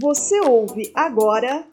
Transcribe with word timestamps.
Você 0.00 0.40
ouve 0.40 0.92
agora 0.94 1.64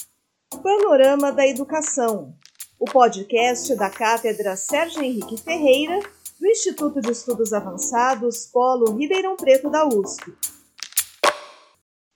Panorama 0.61 1.31
da 1.31 1.47
Educação, 1.47 2.33
o 2.79 2.85
podcast 2.85 3.75
da 3.75 3.89
Cátedra 3.89 4.55
Sérgio 4.55 5.01
Henrique 5.03 5.37
Ferreira, 5.37 5.99
do 6.39 6.47
Instituto 6.47 7.01
de 7.01 7.11
Estudos 7.11 7.53
Avançados 7.53 8.47
Polo 8.51 8.95
Ribeirão 8.97 9.35
Preto 9.35 9.69
da 9.69 9.87
USP. 9.87 10.33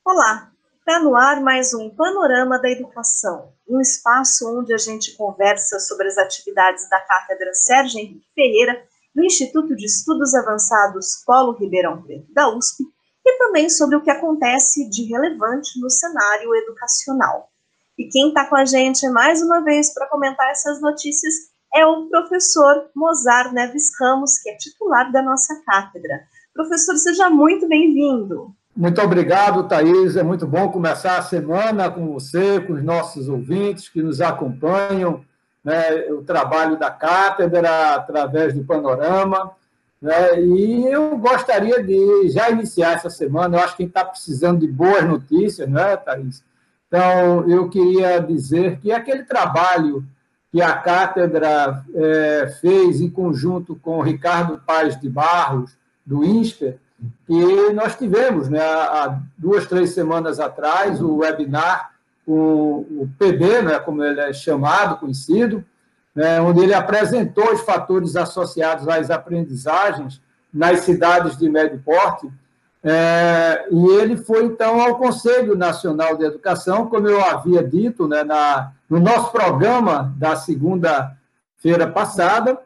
Olá, 0.06 0.52
está 0.80 1.00
no 1.00 1.16
ar 1.16 1.42
mais 1.42 1.74
um 1.74 1.90
Panorama 1.90 2.60
da 2.60 2.70
Educação, 2.70 3.54
um 3.68 3.82
espaço 3.82 4.48
onde 4.58 4.74
a 4.74 4.78
gente 4.78 5.16
conversa 5.16 5.80
sobre 5.80 6.08
as 6.08 6.18
atividades 6.18 6.90
da 6.90 7.00
Cátedra 7.02 7.54
Sérgio 7.54 8.00
Henrique 8.00 8.28
Ferreira, 8.34 8.84
do 9.14 9.24
Instituto 9.24 9.76
de 9.76 9.86
Estudos 9.86 10.34
Avançados 10.36 11.24
Polo 11.26 11.54
Ribeirão 11.54 12.02
Preto 12.04 12.32
da 12.34 12.50
USP, 12.56 12.84
e 13.28 13.38
também 13.38 13.70
sobre 13.70 13.98
o 13.98 14.02
que 14.02 14.10
acontece 14.10 14.90
de 14.90 15.04
relevante 15.04 15.80
no 15.82 15.90
cenário 15.90 16.56
educacional. 16.56 17.50
E 17.98 18.08
quem 18.08 18.30
está 18.30 18.46
com 18.46 18.56
a 18.56 18.64
gente 18.64 19.08
mais 19.10 19.42
uma 19.42 19.62
vez 19.62 19.94
para 19.94 20.08
comentar 20.08 20.50
essas 20.50 20.80
notícias 20.80 21.34
é 21.76 21.86
o 21.86 22.08
professor 22.08 22.90
Mozart 22.96 23.52
Neves 23.52 23.92
Ramos, 24.00 24.40
que 24.40 24.50
é 24.50 24.56
titular 24.56 25.12
da 25.12 25.22
nossa 25.22 25.62
cátedra. 25.66 26.22
Professor, 26.54 26.96
seja 26.96 27.30
muito 27.30 27.68
bem-vindo. 27.68 28.56
Muito 28.76 29.02
obrigado, 29.02 29.68
Thaís. 29.68 30.16
É 30.16 30.24
muito 30.24 30.48
bom 30.48 30.72
começar 30.72 31.18
a 31.18 31.24
semana 31.24 31.90
com 31.90 32.14
você, 32.14 32.62
com 32.62 32.74
os 32.74 32.84
nossos 32.84 33.28
ouvintes 33.28 33.90
que 33.90 34.02
nos 34.02 34.22
acompanham, 34.22 35.26
né, 35.64 36.06
o 36.12 36.24
trabalho 36.24 36.78
da 36.78 36.90
cátedra 36.90 37.96
através 37.96 38.54
do 38.54 38.64
Panorama. 38.64 39.52
Né, 40.02 40.40
e 40.42 40.86
eu 40.86 41.18
gostaria 41.18 41.84
de 41.84 42.30
já 42.30 42.50
iniciar 42.50 42.94
essa 42.94 43.10
semana. 43.10 43.58
Eu 43.58 43.64
acho 43.64 43.76
que 43.76 43.84
está 43.84 44.06
precisando 44.06 44.60
de 44.60 44.68
boas 44.68 45.04
notícias, 45.04 45.68
não 45.68 45.82
é, 45.82 45.98
Thaís? 45.98 46.44
Então, 46.88 47.50
eu 47.50 47.68
queria 47.70 48.20
dizer 48.20 48.80
que 48.80 48.92
aquele 48.92 49.24
trabalho 49.24 50.06
que 50.52 50.62
a 50.62 50.74
cátedra 50.78 51.84
é, 51.94 52.48
fez 52.62 53.02
em 53.02 53.10
conjunto 53.10 53.76
com 53.76 53.98
o 53.98 54.02
Ricardo 54.02 54.62
Paz 54.66 55.00
de 55.00 55.10
Barros, 55.10 55.76
do 56.06 56.24
INSPER, 56.24 56.78
que 57.26 57.74
nós 57.74 57.96
tivemos 57.96 58.48
né, 58.50 58.62
há 58.62 59.20
duas, 59.38 59.66
três 59.68 59.92
semanas 59.92 60.40
atrás 60.40 61.02
o 61.02 61.18
webinar 61.18 61.92
com 62.26 62.86
o 62.90 63.10
PB, 63.20 63.62
né, 63.62 63.80
como 63.80 64.04
ele 64.04 64.20
é 64.20 64.34
chamado, 64.34 64.98
conhecido, 64.98 65.64
né, 66.18 66.42
onde 66.42 66.62
ele 66.62 66.74
apresentou 66.74 67.54
os 67.54 67.62
fatores 67.62 68.16
associados 68.16 68.88
às 68.88 69.12
aprendizagens 69.12 70.20
nas 70.52 70.80
cidades 70.80 71.38
de 71.38 71.48
médio 71.48 71.80
porte, 71.86 72.28
é, 72.84 73.68
e 73.70 73.86
ele 74.00 74.18
foi, 74.18 74.46
então, 74.46 74.82
ao 74.82 74.98
Conselho 74.98 75.56
Nacional 75.56 76.18
de 76.18 76.26
Educação, 76.26 76.88
como 76.88 77.08
eu 77.08 77.24
havia 77.24 77.64
dito 77.64 78.08
né, 78.08 78.24
na, 78.24 78.72
no 78.90 79.00
nosso 79.00 79.32
programa 79.32 80.12
da 80.18 80.36
segunda-feira 80.36 81.86
passada, 81.86 82.58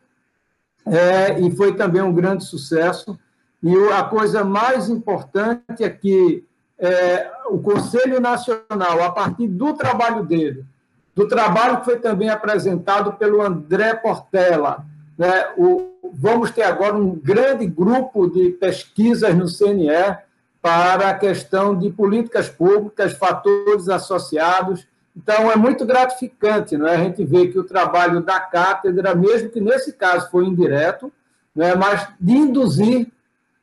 é, 0.86 1.38
e 1.42 1.52
foi 1.54 1.76
também 1.76 2.02
um 2.02 2.14
grande 2.14 2.46
sucesso. 2.46 3.20
E 3.62 3.76
a 3.92 4.04
coisa 4.04 4.46
mais 4.46 4.88
importante 4.88 5.84
é 5.84 5.90
que 5.90 6.46
é, 6.80 7.30
o 7.48 7.60
Conselho 7.60 8.22
Nacional, 8.22 9.04
a 9.04 9.12
partir 9.12 9.50
do 9.50 9.74
trabalho 9.74 10.24
dele, 10.24 10.66
do 11.16 11.28
trabalho 11.28 11.80
que 11.80 11.86
foi 11.86 12.00
também 12.00 12.30
apresentado 12.30 13.14
pelo 13.14 13.42
André 13.42 13.94
Portela, 13.96 14.86
né, 15.18 15.50
o, 15.58 15.92
vamos 16.14 16.52
ter 16.52 16.64
agora 16.64 16.96
um 16.96 17.16
grande 17.16 17.66
grupo 17.66 18.30
de 18.30 18.50
pesquisas 18.52 19.36
no 19.36 19.48
CNE 19.48 20.18
para 20.62 21.10
a 21.10 21.14
questão 21.14 21.78
de 21.78 21.90
políticas 21.90 22.48
públicas, 22.48 23.14
fatores 23.14 23.90
associados. 23.90 24.88
Então, 25.16 25.52
é 25.52 25.56
muito 25.56 25.86
gratificante 25.86 26.78
não 26.78 26.88
é? 26.88 26.96
a 26.96 27.04
gente 27.04 27.24
ver 27.26 27.52
que 27.52 27.60
o 27.60 27.64
trabalho 27.64 28.22
da 28.22 28.40
cátedra, 28.40 29.14
mesmo 29.16 29.50
que 29.50 29.60
nesse 29.60 29.94
caso 29.94 30.30
foi 30.30 30.46
indireto, 30.46 31.12
não 31.54 31.66
é? 31.66 31.76
mas 31.76 32.08
de 32.20 32.34
induzir 32.34 33.08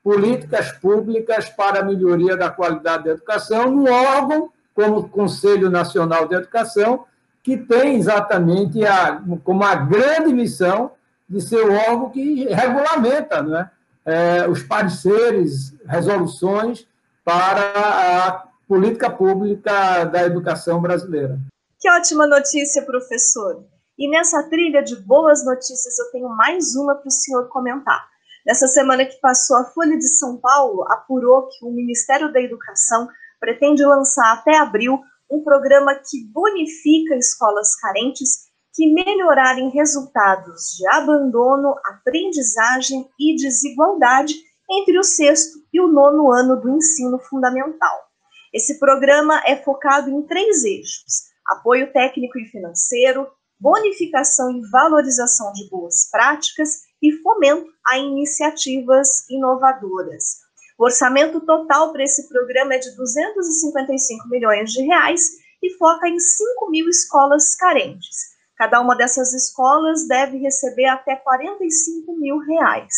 políticas 0.02 0.72
públicas 0.72 1.48
para 1.48 1.80
a 1.80 1.84
melhoria 1.84 2.36
da 2.36 2.50
qualidade 2.50 3.04
da 3.04 3.10
educação 3.10 3.70
num 3.70 3.90
órgão 3.90 4.50
como 4.74 4.98
o 4.98 5.08
Conselho 5.08 5.68
Nacional 5.70 6.28
de 6.28 6.36
Educação, 6.36 7.04
que 7.48 7.56
tem 7.56 7.96
exatamente 7.96 8.84
a, 8.84 9.22
como 9.42 9.64
a 9.64 9.74
grande 9.74 10.34
missão 10.34 10.90
de 11.26 11.40
ser 11.40 11.64
o 11.64 11.72
órgão 11.72 12.10
que 12.10 12.44
regulamenta 12.44 13.42
né, 13.42 13.70
é, 14.04 14.46
os 14.46 14.62
pareceres, 14.62 15.74
resoluções 15.86 16.86
para 17.24 17.72
a 17.72 18.48
política 18.68 19.08
pública 19.08 20.04
da 20.04 20.24
educação 20.24 20.78
brasileira. 20.78 21.38
Que 21.80 21.90
ótima 21.90 22.26
notícia, 22.26 22.82
professor! 22.82 23.64
E 23.98 24.10
nessa 24.10 24.42
trilha 24.50 24.82
de 24.82 24.96
boas 24.96 25.42
notícias, 25.42 25.98
eu 25.98 26.12
tenho 26.12 26.28
mais 26.28 26.76
uma 26.76 26.96
para 26.96 27.08
o 27.08 27.10
senhor 27.10 27.48
comentar. 27.48 28.06
Nessa 28.44 28.68
semana 28.68 29.06
que 29.06 29.18
passou, 29.22 29.56
a 29.56 29.64
Folha 29.64 29.96
de 29.96 30.06
São 30.06 30.36
Paulo 30.36 30.84
apurou 30.90 31.48
que 31.48 31.64
o 31.64 31.70
Ministério 31.70 32.30
da 32.30 32.42
Educação 32.42 33.08
pretende 33.40 33.82
lançar 33.86 34.34
até 34.34 34.58
abril 34.58 35.00
um 35.30 35.42
programa 35.42 35.94
que 35.94 36.24
bonifica 36.32 37.16
escolas 37.16 37.74
carentes 37.76 38.48
que 38.74 38.92
melhorarem 38.92 39.70
resultados 39.70 40.76
de 40.76 40.86
abandono, 40.88 41.74
aprendizagem 41.84 43.08
e 43.18 43.36
desigualdade 43.36 44.34
entre 44.70 44.98
o 44.98 45.02
sexto 45.02 45.58
e 45.72 45.80
o 45.80 45.88
nono 45.88 46.32
ano 46.32 46.60
do 46.60 46.70
ensino 46.70 47.18
fundamental. 47.18 48.08
Esse 48.52 48.78
programa 48.78 49.42
é 49.44 49.56
focado 49.56 50.10
em 50.10 50.22
três 50.22 50.64
eixos: 50.64 51.24
apoio 51.46 51.92
técnico 51.92 52.38
e 52.38 52.46
financeiro, 52.46 53.26
bonificação 53.58 54.50
e 54.52 54.62
valorização 54.70 55.52
de 55.52 55.68
boas 55.68 56.08
práticas 56.10 56.82
e 57.02 57.12
fomento 57.22 57.68
a 57.86 57.98
iniciativas 57.98 59.28
inovadoras. 59.28 60.47
O 60.78 60.84
orçamento 60.84 61.40
total 61.40 61.92
para 61.92 62.04
esse 62.04 62.28
programa 62.28 62.74
é 62.74 62.78
de 62.78 62.94
255 62.94 64.28
milhões 64.28 64.70
de 64.70 64.80
reais 64.84 65.22
e 65.60 65.76
foca 65.76 66.06
em 66.08 66.16
5 66.16 66.70
mil 66.70 66.88
escolas 66.88 67.56
carentes. 67.56 68.38
Cada 68.56 68.80
uma 68.80 68.94
dessas 68.94 69.34
escolas 69.34 70.06
deve 70.06 70.38
receber 70.38 70.86
até 70.86 71.16
45 71.16 72.16
mil 72.16 72.38
reais. 72.38 72.94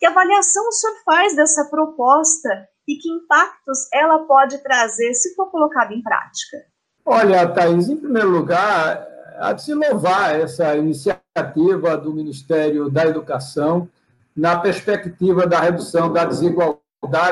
Que 0.00 0.06
avaliação 0.06 0.66
o 0.66 0.72
senhor 0.72 0.96
faz 1.04 1.36
dessa 1.36 1.66
proposta 1.66 2.68
e 2.86 2.96
que 2.96 3.08
impactos 3.08 3.78
ela 3.92 4.18
pode 4.26 4.58
trazer 4.58 5.14
se 5.14 5.36
for 5.36 5.48
colocada 5.52 5.94
em 5.94 6.02
prática? 6.02 6.64
Olha, 7.06 7.46
Thais, 7.46 7.88
em 7.88 7.96
primeiro 7.96 8.30
lugar, 8.30 9.06
há 9.38 9.52
de 9.52 9.62
se 9.62 9.72
louvar 9.72 10.40
essa 10.40 10.74
iniciativa 10.76 11.96
do 11.96 12.12
Ministério 12.12 12.90
da 12.90 13.06
Educação 13.06 13.88
na 14.36 14.58
perspectiva 14.58 15.46
da 15.46 15.60
redução 15.60 16.12
da 16.12 16.24
desigualdade 16.24 16.83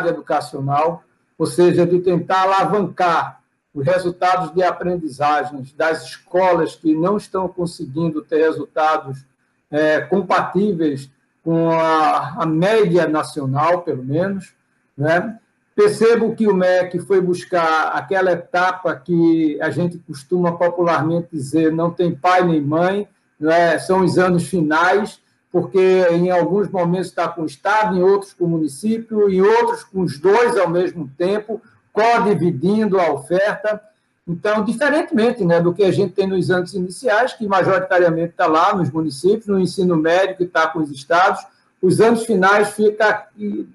educacional, 0.09 1.03
ou 1.39 1.47
seja, 1.47 1.87
de 1.87 2.01
tentar 2.01 2.43
alavancar 2.43 3.41
os 3.75 3.85
resultados 3.87 4.53
de 4.53 4.63
aprendizagens 4.63 5.73
das 5.73 6.05
escolas 6.05 6.77
que 6.77 6.95
não 6.95 7.17
estão 7.17 7.49
conseguindo 7.49 8.23
ter 8.23 8.39
resultados 8.39 9.25
é, 9.71 10.01
compatíveis 10.01 11.11
com 11.43 11.71
a, 11.71 12.43
a, 12.43 12.47
média 12.47 13.09
nacional, 13.09 13.83
pelo 13.83 14.05
menos, 14.05 14.53
né? 14.97 15.39
Percebo 15.75 16.37
que 16.37 16.47
o 16.47 16.55
MEC 16.55 16.99
foi 17.01 17.19
buscar 17.21 17.89
aquela 17.95 18.31
etapa 18.33 18.95
que 18.95 19.59
a 19.61 19.71
gente 19.71 19.99
costuma 19.99 20.53
popularmente 20.53 21.29
dizer 21.33 21.73
não 21.73 21.91
tem 21.91 22.15
pai 22.15 22.45
nem 22.45 22.61
mãe, 22.61 23.09
né? 23.41 23.79
são 23.79 24.05
os 24.05 24.19
anos 24.19 24.47
finais, 24.47 25.22
porque 25.53 26.07
em 26.11 26.31
alguns 26.31 26.71
momentos 26.71 27.09
está 27.09 27.29
com 27.29 27.43
o 27.43 27.47
Estado, 27.47 27.95
em 27.95 28.03
outros 28.03 28.33
com 28.33 28.47
o 28.47 28.49
município, 28.49 29.31
em 29.31 29.43
outros 29.43 29.85
com 29.85 30.01
os 30.01 30.19
dois 30.19 30.57
ao 30.57 30.69
mesmo 30.69 31.11
tempo, 31.19 31.61
co-dividindo 31.93 32.99
a 32.99 33.13
oferta. 33.13 33.79
Então, 34.27 34.65
diferentemente 34.65 35.45
né, 35.45 35.61
do 35.61 35.75
que 35.75 35.85
a 35.85 35.93
gente 35.93 36.15
tem 36.15 36.27
nos 36.27 36.51
anos 36.51 36.73
iniciais, 36.73 37.35
que 37.35 37.47
majoritariamente 37.47 38.31
está 38.31 38.47
lá 38.47 38.75
nos 38.75 38.91
municípios, 38.91 39.47
no 39.47 39.61
ensino 39.61 39.95
médio, 39.95 40.37
que 40.37 40.45
está 40.45 40.67
com 40.69 40.79
os 40.79 40.91
estados, 40.91 41.45
os 41.83 42.01
anos 42.01 42.25
finais 42.25 42.71
fica 42.71 43.27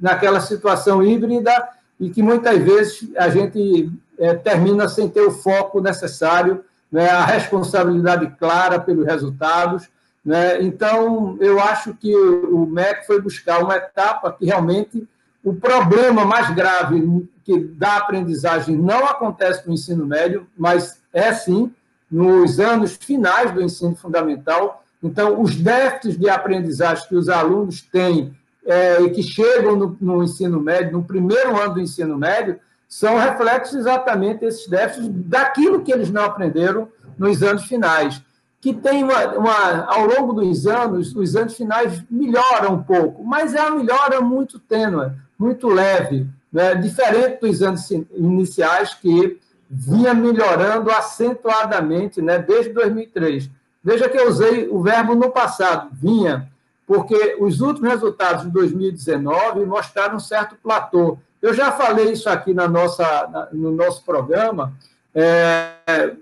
naquela 0.01 0.39
situação 0.39 1.03
híbrida 1.03 1.69
e 1.99 2.09
que 2.09 2.23
muitas 2.23 2.57
vezes 2.57 3.07
a 3.17 3.29
gente 3.29 3.91
é, 4.17 4.33
termina 4.33 4.89
sem 4.89 5.07
ter 5.07 5.21
o 5.21 5.31
foco 5.31 5.79
necessário, 5.79 6.63
né, 6.91 7.09
a 7.09 7.25
responsabilidade 7.25 8.33
clara 8.39 8.79
pelos 8.79 9.05
resultados. 9.05 9.89
Né? 10.27 10.61
Então, 10.61 11.37
eu 11.39 11.57
acho 11.57 11.93
que 11.93 12.13
o 12.13 12.65
MEC 12.65 13.07
foi 13.07 13.21
buscar 13.21 13.63
uma 13.63 13.77
etapa 13.77 14.29
que 14.33 14.45
realmente 14.45 15.07
o 15.41 15.53
problema 15.53 16.25
mais 16.25 16.53
grave 16.53 17.25
que 17.45 17.57
da 17.57 17.95
aprendizagem 17.95 18.75
não 18.75 19.05
acontece 19.05 19.65
no 19.65 19.73
ensino 19.73 20.05
médio, 20.05 20.45
mas 20.57 21.01
é 21.13 21.31
sim 21.31 21.73
nos 22.11 22.59
anos 22.59 22.97
finais 22.97 23.53
do 23.53 23.61
ensino 23.61 23.95
fundamental. 23.95 24.83
Então, 25.01 25.41
os 25.41 25.55
déficits 25.55 26.19
de 26.19 26.29
aprendizagem 26.29 27.07
que 27.07 27.15
os 27.15 27.29
alunos 27.29 27.81
têm 27.81 28.35
é, 28.65 29.01
e 29.03 29.09
que 29.11 29.23
chegam 29.23 29.77
no, 29.77 29.97
no, 30.01 30.21
ensino 30.21 30.59
médio, 30.59 30.91
no 30.91 31.05
primeiro 31.05 31.57
ano 31.57 31.75
do 31.75 31.79
ensino 31.79 32.17
médio, 32.17 32.59
são 32.89 33.17
reflexos 33.17 33.75
exatamente 33.75 34.41
desses 34.41 34.67
déficits 34.67 35.09
daquilo 35.09 35.83
que 35.83 35.93
eles 35.93 36.11
não 36.11 36.25
aprenderam 36.25 36.89
nos 37.17 37.41
anos 37.41 37.63
finais. 37.63 38.21
Que 38.67 38.73
tem 38.73 39.01
uma, 39.01 39.27
uma, 39.27 39.85
ao 39.85 40.05
longo 40.05 40.33
dos 40.33 40.67
anos, 40.67 41.15
os 41.15 41.37
anos 41.37 41.55
finais 41.55 42.03
melhoram 42.11 42.73
um 42.73 42.83
pouco, 42.83 43.23
mas 43.23 43.55
é 43.55 43.61
uma 43.61 43.77
melhora 43.77 44.19
muito 44.19 44.59
tênue, 44.59 45.09
muito 45.39 45.69
leve, 45.69 46.27
né? 46.51 46.75
diferente 46.75 47.39
dos 47.39 47.61
anos 47.61 47.89
iniciais 47.89 48.93
que 48.93 49.39
vinha 49.69 50.13
melhorando 50.13 50.91
acentuadamente 50.91 52.21
né? 52.21 52.39
desde 52.39 52.73
2003. 52.73 53.49
Veja 53.81 54.09
que 54.09 54.17
eu 54.17 54.27
usei 54.27 54.67
o 54.67 54.81
verbo 54.81 55.15
no 55.15 55.31
passado, 55.31 55.87
vinha, 55.93 56.51
porque 56.85 57.37
os 57.39 57.61
últimos 57.61 57.89
resultados 57.89 58.43
de 58.43 58.51
2019 58.51 59.65
mostraram 59.65 60.17
um 60.17 60.19
certo 60.19 60.57
platô. 60.61 61.17
Eu 61.41 61.53
já 61.53 61.71
falei 61.71 62.11
isso 62.11 62.29
aqui 62.29 62.53
na 62.53 62.67
nossa, 62.67 63.47
no 63.53 63.71
nosso 63.71 64.03
programa, 64.03 64.73
é, 65.15 66.17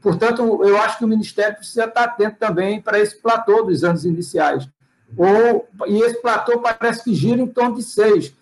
portanto, 0.00 0.60
eu 0.64 0.76
acho 0.78 0.98
que 0.98 1.04
o 1.04 1.08
Ministério 1.08 1.56
precisa 1.56 1.84
estar 1.84 2.04
atento 2.04 2.36
também 2.38 2.80
para 2.80 2.98
esse 2.98 3.16
platô 3.16 3.62
dos 3.62 3.84
anos 3.84 4.04
iniciais. 4.04 4.68
Ou, 5.16 5.68
e 5.86 6.00
esse 6.02 6.20
platô 6.20 6.60
parece 6.60 7.04
que 7.04 7.14
gira 7.14 7.40
em 7.40 7.46
torno 7.46 7.76
de 7.76 7.82
seis, 7.82 8.32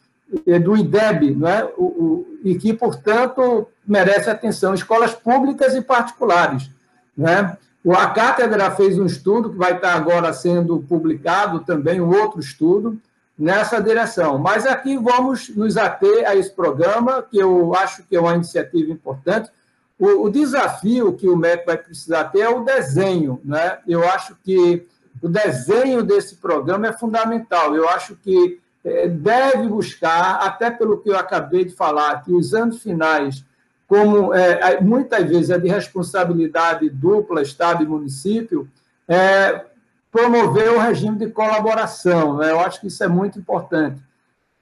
é, 0.46 0.58
do 0.58 0.76
IDEB, 0.76 1.34
não 1.34 1.48
é? 1.48 1.64
O, 1.76 1.84
o, 1.84 2.38
e 2.44 2.58
que, 2.58 2.72
portanto, 2.72 3.66
merece 3.86 4.28
atenção, 4.28 4.74
escolas 4.74 5.14
públicas 5.14 5.74
e 5.74 5.80
particulares. 5.80 6.70
Né? 7.16 7.56
A 7.90 8.06
cátedra 8.08 8.70
fez 8.72 8.98
um 8.98 9.06
estudo 9.06 9.50
que 9.50 9.56
vai 9.56 9.74
estar 9.74 9.94
agora 9.94 10.32
sendo 10.32 10.80
publicado 10.80 11.60
também, 11.60 12.00
um 12.00 12.14
outro 12.14 12.40
estudo, 12.40 12.98
nessa 13.38 13.80
direção. 13.80 14.36
Mas 14.38 14.66
aqui 14.66 14.98
vamos 14.98 15.48
nos 15.50 15.76
ater 15.76 16.28
a 16.28 16.36
esse 16.36 16.50
programa, 16.50 17.22
que 17.22 17.38
eu 17.38 17.74
acho 17.74 18.02
que 18.02 18.16
é 18.16 18.20
uma 18.20 18.34
iniciativa 18.34 18.90
importante. 18.90 19.50
O, 19.98 20.24
o 20.24 20.30
desafio 20.30 21.12
que 21.12 21.28
o 21.28 21.36
MEC 21.36 21.66
vai 21.66 21.76
precisar 21.76 22.24
ter 22.24 22.40
é 22.40 22.48
o 22.48 22.64
desenho. 22.64 23.40
Né? 23.44 23.78
Eu 23.86 24.08
acho 24.08 24.36
que 24.44 24.86
o 25.20 25.28
desenho 25.28 26.02
desse 26.02 26.36
programa 26.36 26.86
é 26.86 26.92
fundamental. 26.92 27.74
Eu 27.74 27.88
acho 27.88 28.14
que 28.16 28.60
é, 28.84 29.08
deve 29.08 29.68
buscar, 29.68 30.36
até 30.36 30.70
pelo 30.70 30.98
que 30.98 31.10
eu 31.10 31.18
acabei 31.18 31.64
de 31.64 31.74
falar, 31.74 32.22
que 32.22 32.32
os 32.32 32.54
anos 32.54 32.82
finais, 32.82 33.44
como 33.88 34.32
é, 34.32 34.80
muitas 34.80 35.28
vezes 35.28 35.50
é 35.50 35.58
de 35.58 35.68
responsabilidade 35.68 36.88
dupla, 36.88 37.42
Estado 37.42 37.82
e 37.82 37.86
município, 37.86 38.68
é, 39.08 39.64
promover 40.12 40.70
o 40.70 40.78
regime 40.78 41.18
de 41.18 41.28
colaboração. 41.30 42.36
Né? 42.36 42.50
Eu 42.50 42.60
acho 42.60 42.80
que 42.80 42.86
isso 42.86 43.02
é 43.02 43.08
muito 43.08 43.38
importante. 43.38 44.00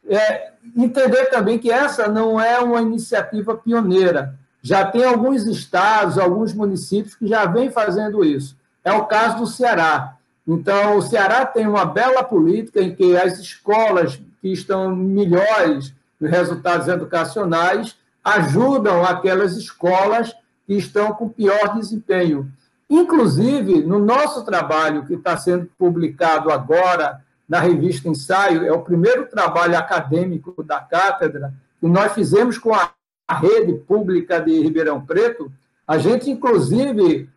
É, 0.08 0.52
entender 0.76 1.26
também 1.26 1.58
que 1.58 1.70
essa 1.70 2.08
não 2.08 2.40
é 2.40 2.58
uma 2.60 2.80
iniciativa 2.80 3.56
pioneira. 3.56 4.34
Já 4.66 4.84
tem 4.84 5.04
alguns 5.04 5.46
estados, 5.46 6.18
alguns 6.18 6.52
municípios 6.52 7.14
que 7.14 7.28
já 7.28 7.46
vêm 7.46 7.70
fazendo 7.70 8.24
isso. 8.24 8.56
É 8.82 8.92
o 8.92 9.04
caso 9.04 9.38
do 9.38 9.46
Ceará. 9.46 10.16
Então, 10.44 10.96
o 10.96 11.02
Ceará 11.02 11.46
tem 11.46 11.68
uma 11.68 11.84
bela 11.84 12.24
política 12.24 12.82
em 12.82 12.92
que 12.92 13.16
as 13.16 13.38
escolas 13.38 14.20
que 14.42 14.48
estão 14.52 14.92
melhores 14.92 15.94
nos 16.20 16.28
resultados 16.28 16.88
educacionais 16.88 17.96
ajudam 18.24 19.04
aquelas 19.04 19.56
escolas 19.56 20.34
que 20.66 20.74
estão 20.74 21.12
com 21.12 21.28
pior 21.28 21.78
desempenho. 21.78 22.50
Inclusive, 22.90 23.84
no 23.84 24.00
nosso 24.00 24.44
trabalho, 24.44 25.06
que 25.06 25.14
está 25.14 25.36
sendo 25.36 25.70
publicado 25.78 26.50
agora 26.50 27.20
na 27.48 27.60
revista 27.60 28.08
Ensaio, 28.08 28.66
é 28.66 28.72
o 28.72 28.82
primeiro 28.82 29.26
trabalho 29.26 29.78
acadêmico 29.78 30.60
da 30.64 30.80
cátedra, 30.80 31.54
que 31.78 31.86
nós 31.86 32.12
fizemos 32.12 32.58
com 32.58 32.74
a 32.74 32.95
rede 33.34 33.74
pública 33.74 34.40
de 34.40 34.60
Ribeirão 34.60 35.00
Preto, 35.00 35.50
a 35.86 35.98
gente, 35.98 36.30
inclusive, 36.30 37.28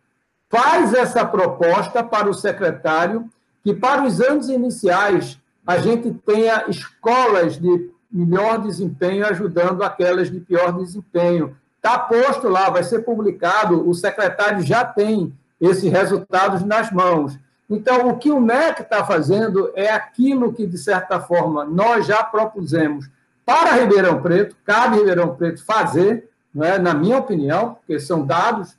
faz 0.48 0.94
essa 0.94 1.24
proposta 1.24 2.02
para 2.02 2.28
o 2.28 2.34
secretário 2.34 3.28
que, 3.62 3.74
para 3.74 4.04
os 4.04 4.20
anos 4.20 4.48
iniciais, 4.48 5.38
a 5.66 5.78
gente 5.78 6.12
tenha 6.26 6.64
escolas 6.68 7.58
de 7.58 7.90
melhor 8.10 8.58
desempenho 8.60 9.26
ajudando 9.26 9.82
aquelas 9.82 10.30
de 10.30 10.40
pior 10.40 10.72
desempenho. 10.72 11.56
Está 11.76 11.98
posto 11.98 12.48
lá, 12.48 12.68
vai 12.68 12.82
ser 12.82 13.00
publicado, 13.00 13.88
o 13.88 13.94
secretário 13.94 14.62
já 14.62 14.84
tem 14.84 15.32
esses 15.60 15.90
resultados 15.90 16.62
nas 16.62 16.90
mãos. 16.90 17.38
Então, 17.68 18.08
o 18.08 18.18
que 18.18 18.32
o 18.32 18.40
MEC 18.40 18.82
está 18.82 19.04
fazendo 19.04 19.70
é 19.76 19.92
aquilo 19.92 20.52
que, 20.52 20.66
de 20.66 20.76
certa 20.76 21.20
forma, 21.20 21.64
nós 21.64 22.04
já 22.04 22.24
propusemos 22.24 23.08
para 23.50 23.72
Ribeirão 23.72 24.22
Preto, 24.22 24.54
cabe 24.64 24.98
Ribeirão 24.98 25.34
Preto 25.34 25.64
fazer, 25.64 26.28
não 26.54 26.64
é, 26.64 26.78
na 26.78 26.94
minha 26.94 27.18
opinião, 27.18 27.74
porque 27.74 27.98
são 27.98 28.24
dados 28.24 28.76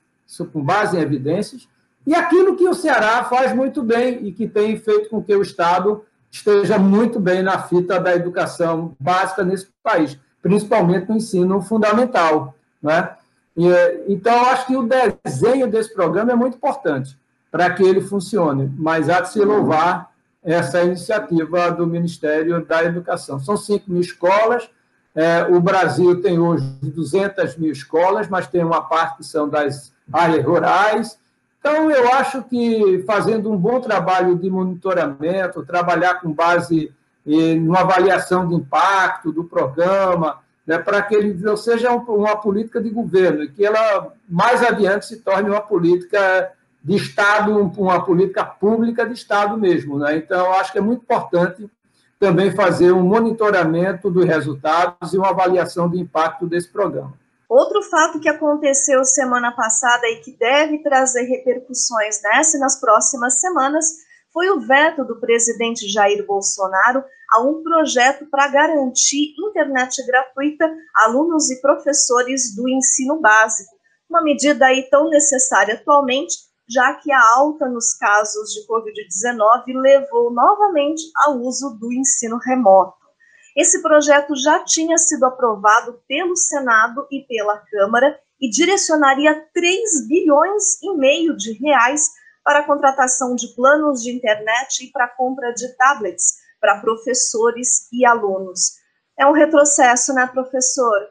com 0.54 0.64
base 0.64 0.96
em 0.96 1.02
evidências, 1.02 1.68
e 2.08 2.16
aquilo 2.16 2.56
que 2.56 2.66
o 2.70 2.74
Ceará 2.74 3.26
faz 3.26 3.54
muito 3.54 3.84
bem 3.84 4.26
e 4.26 4.32
que 4.32 4.48
tem 4.48 4.80
feito 4.80 5.10
com 5.10 5.22
que 5.22 5.36
o 5.36 5.42
Estado 5.42 6.06
esteja 6.32 6.80
muito 6.80 7.20
bem 7.20 7.44
na 7.44 7.62
fita 7.64 8.00
da 8.00 8.16
educação 8.16 8.96
básica 8.98 9.44
nesse 9.44 9.68
país, 9.84 10.18
principalmente 10.42 11.10
no 11.10 11.18
ensino 11.18 11.62
fundamental. 11.62 12.56
Né? 12.82 13.10
E, 13.58 13.68
então, 14.08 14.46
acho 14.46 14.68
que 14.68 14.78
o 14.78 14.88
desenho 15.26 15.68
desse 15.68 15.94
programa 15.94 16.32
é 16.32 16.36
muito 16.36 16.56
importante 16.56 17.18
para 17.52 17.70
que 17.72 17.84
ele 17.84 18.00
funcione, 18.00 18.74
mas 18.78 19.10
há 19.10 19.20
de 19.20 19.34
se 19.34 19.44
louvar 19.44 20.11
essa 20.44 20.82
iniciativa 20.84 21.72
do 21.72 21.86
Ministério 21.86 22.66
da 22.66 22.84
Educação. 22.84 23.40
São 23.40 23.56
5 23.56 23.90
mil 23.90 24.02
escolas, 24.02 24.70
é, 25.14 25.44
o 25.44 25.60
Brasil 25.60 26.22
tem 26.22 26.40
hoje 26.40 26.66
200 26.82 27.58
mil 27.58 27.72
escolas, 27.72 28.30
mas 28.30 28.48
tem 28.48 28.64
uma 28.64 28.82
parte 28.82 29.18
que 29.18 29.24
são 29.26 29.48
das 29.48 29.94
áreas 30.12 30.46
rurais. 30.46 31.20
Então, 31.60 31.92
eu 31.92 32.12
acho 32.14 32.44
que 32.44 33.04
fazendo 33.06 33.52
um 33.52 33.58
bom 33.58 33.80
trabalho 33.80 34.36
de 34.36 34.50
monitoramento, 34.50 35.66
trabalhar 35.66 36.16
com 36.16 36.32
base 36.32 36.92
em 37.26 37.68
uma 37.68 37.82
avaliação 37.82 38.48
de 38.48 38.56
impacto 38.56 39.32
do 39.32 39.44
programa, 39.44 40.40
né, 40.66 40.80
para 40.80 41.02
que 41.02 41.14
ele 41.14 41.38
seja 41.58 41.92
uma 41.92 42.36
política 42.38 42.82
de 42.82 42.90
governo, 42.90 43.44
e 43.44 43.50
que 43.50 43.66
ela 43.66 44.14
mais 44.28 44.64
adiante 44.64 45.06
se 45.06 45.18
torne 45.18 45.50
uma 45.50 45.62
política 45.62 46.52
de 46.84 46.96
Estado, 46.96 47.58
uma 47.78 48.04
política 48.04 48.44
pública 48.44 49.06
de 49.06 49.14
Estado 49.14 49.58
mesmo. 49.58 50.00
Né? 50.00 50.18
Então, 50.18 50.52
acho 50.54 50.72
que 50.72 50.78
é 50.78 50.82
muito 50.82 51.04
importante 51.04 51.70
também 52.20 52.52
fazer 52.52 52.92
um 52.92 53.04
monitoramento 53.04 54.10
dos 54.10 54.26
resultados 54.26 55.14
e 55.14 55.18
uma 55.18 55.30
avaliação 55.30 55.90
do 55.90 55.98
impacto 55.98 56.48
desse 56.48 56.70
programa. 56.70 57.14
Outro 57.50 57.82
fato 57.82 58.20
que 58.20 58.30
aconteceu 58.30 59.04
semana 59.04 59.52
passada 59.52 60.08
e 60.08 60.22
que 60.22 60.32
deve 60.38 60.82
trazer 60.82 61.24
repercussões 61.24 62.22
nessa 62.24 62.58
e 62.58 62.60
nas 62.60 62.80
próximas 62.80 63.42
semanas 63.42 63.86
foi 64.32 64.50
o 64.50 64.62
veto 64.62 65.04
do 65.04 65.20
presidente 65.20 65.90
Jair 65.90 66.26
Bolsonaro 66.26 67.04
a 67.34 67.42
um 67.42 67.62
projeto 67.62 68.26
para 68.30 68.48
garantir 68.48 69.34
internet 69.50 70.06
gratuita 70.06 70.66
a 70.96 71.06
alunos 71.06 71.50
e 71.52 71.60
professores 71.62 72.56
do 72.56 72.70
ensino 72.70 73.20
básico. 73.20 73.76
Uma 74.10 74.22
medida 74.22 74.68
aí 74.68 74.88
tão 74.90 75.10
necessária 75.10 75.74
atualmente, 75.74 76.36
já 76.72 76.94
que 76.94 77.12
a 77.12 77.22
alta 77.36 77.68
nos 77.68 77.94
casos 77.96 78.54
de 78.54 78.66
Covid-19 78.66 79.80
levou 79.82 80.32
novamente 80.32 81.04
ao 81.16 81.40
uso 81.40 81.78
do 81.80 81.92
ensino 81.92 82.38
remoto. 82.38 82.96
Esse 83.56 83.82
projeto 83.82 84.34
já 84.36 84.64
tinha 84.64 84.98
sido 84.98 85.26
aprovado 85.26 86.00
pelo 86.08 86.36
Senado 86.38 87.06
e 87.12 87.22
pela 87.28 87.58
Câmara 87.58 88.18
e 88.40 88.50
direcionaria 88.50 89.46
3 89.54 90.08
bilhões 90.08 90.82
e 90.82 90.94
meio 90.96 91.36
de 91.36 91.52
reais 91.54 92.10
para 92.44 92.60
a 92.60 92.64
contratação 92.64 93.36
de 93.36 93.50
planos 93.50 94.02
de 94.02 94.12
internet 94.12 94.86
e 94.86 94.92
para 94.92 95.06
a 95.06 95.10
compra 95.10 95.54
de 95.54 95.68
tablets 95.76 96.40
para 96.60 96.80
professores 96.80 97.88
e 97.92 98.06
alunos. 98.06 98.80
É 99.20 99.28
um 99.28 99.34
retrocesso, 99.34 100.14
né, 100.14 100.26
professor? 100.28 101.10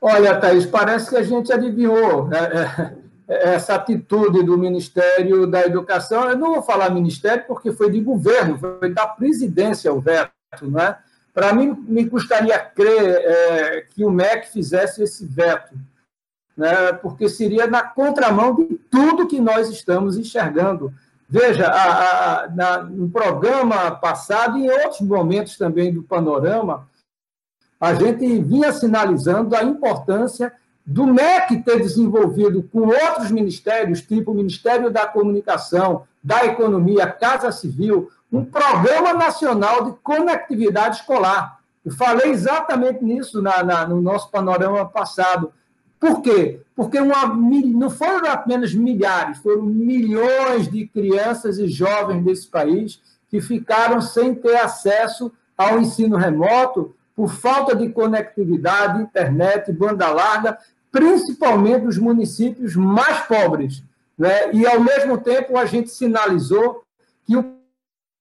Olha, 0.00 0.40
Thaís, 0.40 0.64
parece 0.64 1.10
que 1.10 1.16
a 1.16 1.22
gente 1.22 1.52
adivinhou 1.52 2.28
né, 2.28 2.38
é, 2.38 2.97
essa 3.28 3.74
atitude 3.74 4.42
do 4.42 4.56
Ministério 4.56 5.46
da 5.46 5.64
Educação. 5.64 6.30
Eu 6.30 6.36
não 6.36 6.54
vou 6.54 6.62
falar 6.62 6.90
ministério 6.90 7.44
porque 7.46 7.72
foi 7.72 7.90
de 7.90 8.00
governo, 8.00 8.58
foi 8.58 8.92
da 8.92 9.06
presidência 9.06 9.92
o 9.92 10.00
veto, 10.00 10.32
né? 10.62 10.96
Para 11.34 11.52
mim, 11.52 11.76
me 11.86 12.08
custaria 12.08 12.58
crer 12.58 13.22
é, 13.24 13.80
que 13.82 14.04
o 14.04 14.10
MEC 14.10 14.48
fizesse 14.48 15.02
esse 15.02 15.24
veto 15.24 15.72
né, 16.58 16.92
porque 16.94 17.28
seria 17.28 17.68
na 17.68 17.84
contramão 17.84 18.52
de 18.56 18.74
tudo 18.90 19.28
que 19.28 19.40
nós 19.40 19.70
estamos 19.70 20.18
enxergando. 20.18 20.92
Veja, 21.28 21.68
a, 21.68 22.42
a, 22.42 22.48
na, 22.48 22.82
no 22.82 23.08
programa 23.08 23.92
passado 23.92 24.58
e 24.58 24.66
em 24.66 24.70
outros 24.70 25.00
momentos 25.02 25.56
também 25.56 25.94
do 25.94 26.02
panorama, 26.02 26.88
a 27.80 27.94
gente 27.94 28.40
vinha 28.40 28.72
sinalizando 28.72 29.54
a 29.54 29.62
importância 29.62 30.52
do 30.90 31.06
MEC 31.06 31.62
ter 31.62 31.80
desenvolvido 31.80 32.62
com 32.72 32.88
outros 32.88 33.30
ministérios, 33.30 34.00
tipo 34.00 34.30
o 34.30 34.34
Ministério 34.34 34.90
da 34.90 35.06
Comunicação, 35.06 36.04
da 36.24 36.46
Economia, 36.46 37.06
Casa 37.06 37.52
Civil, 37.52 38.10
um 38.32 38.42
programa 38.42 39.12
nacional 39.12 39.84
de 39.84 39.92
conectividade 40.02 40.96
escolar. 40.96 41.58
Eu 41.84 41.92
falei 41.92 42.30
exatamente 42.30 43.04
nisso 43.04 43.42
na, 43.42 43.62
na, 43.62 43.86
no 43.86 44.00
nosso 44.00 44.30
panorama 44.30 44.86
passado. 44.86 45.52
Por 46.00 46.22
quê? 46.22 46.62
Porque 46.74 46.98
uma, 46.98 47.34
não 47.34 47.90
foram 47.90 48.30
apenas 48.30 48.72
milhares, 48.72 49.36
foram 49.38 49.64
milhões 49.64 50.70
de 50.70 50.86
crianças 50.86 51.58
e 51.58 51.68
jovens 51.68 52.24
desse 52.24 52.46
país 52.46 52.98
que 53.30 53.42
ficaram 53.42 54.00
sem 54.00 54.34
ter 54.34 54.56
acesso 54.56 55.30
ao 55.54 55.78
ensino 55.78 56.16
remoto 56.16 56.94
por 57.14 57.28
falta 57.28 57.76
de 57.76 57.90
conectividade, 57.90 59.02
internet, 59.02 59.70
banda 59.70 60.08
larga, 60.08 60.56
principalmente 60.98 61.84
nos 61.84 61.96
municípios 61.96 62.74
mais 62.74 63.20
pobres. 63.26 63.84
Né? 64.18 64.52
E, 64.52 64.66
ao 64.66 64.80
mesmo 64.80 65.16
tempo, 65.18 65.56
a 65.56 65.64
gente 65.64 65.90
sinalizou 65.90 66.82
que 67.24 67.36
o 67.36 67.44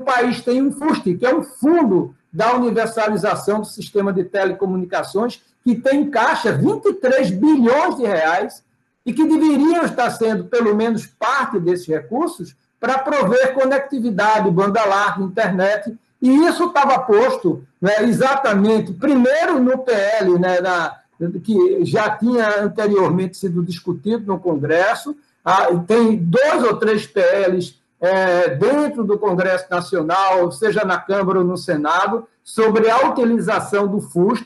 país 0.05 0.41
tem 0.41 0.61
um 0.61 0.71
FUST, 0.71 1.15
que 1.15 1.25
é 1.25 1.33
um 1.33 1.43
fundo 1.43 2.13
da 2.31 2.53
universalização 2.53 3.61
do 3.61 3.65
sistema 3.65 4.13
de 4.13 4.23
telecomunicações, 4.25 5.41
que 5.63 5.75
tem 5.75 6.01
em 6.01 6.11
caixa 6.11 6.51
23 6.51 7.31
bilhões 7.31 7.97
de 7.97 8.03
reais 8.03 8.63
e 9.03 9.11
que 9.11 9.23
deveriam 9.23 9.83
estar 9.83 10.11
sendo, 10.11 10.45
pelo 10.45 10.75
menos, 10.75 11.07
parte 11.07 11.59
desses 11.59 11.87
recursos 11.87 12.55
para 12.79 12.99
prover 12.99 13.55
conectividade, 13.55 14.51
banda 14.51 14.85
larga, 14.85 15.23
internet 15.23 15.97
e 16.21 16.29
isso 16.45 16.65
estava 16.65 16.99
posto 16.99 17.65
né, 17.81 18.03
exatamente, 18.03 18.93
primeiro 18.93 19.59
no 19.59 19.79
PL, 19.79 20.37
né, 20.37 20.61
na, 20.61 20.95
que 21.43 21.85
já 21.85 22.09
tinha 22.09 22.63
anteriormente 22.63 23.37
sido 23.37 23.63
discutido 23.63 24.25
no 24.25 24.39
Congresso, 24.39 25.15
ah, 25.43 25.67
tem 25.87 26.17
dois 26.17 26.63
ou 26.63 26.75
três 26.75 27.07
PLs 27.07 27.79
é, 27.99 28.49
dentro 28.49 29.03
do 29.03 29.17
Congresso 29.17 29.65
Nacional, 29.69 30.51
seja 30.51 30.85
na 30.85 30.99
Câmara 30.99 31.39
ou 31.39 31.45
no 31.45 31.57
Senado, 31.57 32.27
sobre 32.43 32.89
a 32.89 33.09
utilização 33.09 33.87
do 33.87 33.99
FUST 33.99 34.45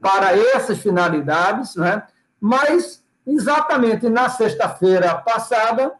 para 0.00 0.36
essas 0.36 0.78
finalidades, 0.78 1.76
né? 1.76 2.02
mas 2.40 3.02
exatamente 3.26 4.08
na 4.08 4.28
sexta-feira 4.28 5.14
passada, 5.14 5.92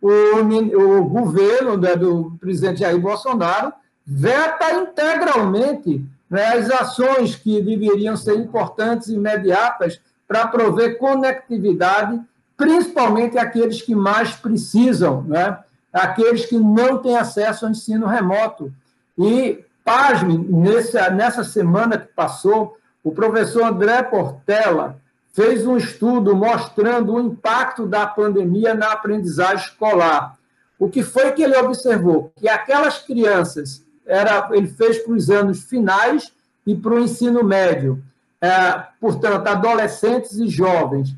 o, 0.00 1.04
governo 1.04 1.76
né, 1.78 1.96
do 1.96 2.36
presidente 2.38 2.80
Jair 2.80 3.00
Bolsonaro 3.00 3.72
veta 4.06 4.70
integralmente 4.74 6.04
né, 6.34 6.46
as 6.46 6.68
ações 6.68 7.36
que 7.36 7.62
deveriam 7.62 8.16
ser 8.16 8.34
importantes 8.34 9.06
e 9.06 9.14
imediatas 9.14 10.00
para 10.26 10.48
prover 10.48 10.98
conectividade, 10.98 12.20
principalmente 12.56 13.38
aqueles 13.38 13.80
que 13.80 13.94
mais 13.94 14.32
precisam, 14.32 15.22
né, 15.22 15.56
aqueles 15.92 16.44
que 16.44 16.58
não 16.58 16.98
têm 16.98 17.16
acesso 17.16 17.64
ao 17.64 17.70
ensino 17.70 18.08
remoto. 18.08 18.72
E, 19.16 19.64
pasme, 19.84 20.36
nessa, 20.36 21.08
nessa 21.08 21.44
semana 21.44 21.98
que 21.98 22.08
passou, 22.08 22.76
o 23.04 23.12
professor 23.12 23.62
André 23.62 24.02
Portela 24.02 24.96
fez 25.32 25.64
um 25.64 25.76
estudo 25.76 26.34
mostrando 26.34 27.14
o 27.14 27.20
impacto 27.20 27.86
da 27.86 28.08
pandemia 28.08 28.74
na 28.74 28.90
aprendizagem 28.90 29.66
escolar. 29.66 30.36
O 30.80 30.88
que 30.88 31.04
foi 31.04 31.30
que 31.30 31.44
ele 31.44 31.56
observou? 31.56 32.32
Que 32.34 32.48
aquelas 32.48 32.98
crianças 32.98 33.83
era, 34.06 34.48
ele 34.52 34.68
fez 34.68 34.98
para 34.98 35.12
os 35.12 35.30
anos 35.30 35.62
finais 35.64 36.32
e 36.66 36.74
para 36.74 36.94
o 36.94 37.00
ensino 37.00 37.42
médio. 37.42 38.02
É, 38.40 38.84
portanto, 39.00 39.46
adolescentes 39.46 40.32
e 40.38 40.48
jovens. 40.48 41.14